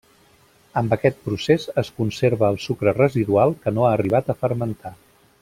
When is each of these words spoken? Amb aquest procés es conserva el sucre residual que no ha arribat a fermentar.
Amb 0.79 0.95
aquest 0.95 1.19
procés 1.27 1.67
es 1.81 1.91
conserva 1.99 2.49
el 2.55 2.57
sucre 2.65 2.95
residual 3.01 3.55
que 3.67 3.75
no 3.77 3.87
ha 3.87 3.93
arribat 3.99 4.33
a 4.33 4.39
fermentar. 4.43 4.95